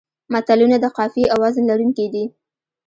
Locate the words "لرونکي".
1.71-2.05